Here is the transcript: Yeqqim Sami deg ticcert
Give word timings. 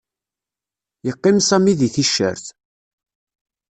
Yeqqim 1.05 1.37
Sami 1.47 1.73
deg 1.79 1.91
ticcert 1.93 2.45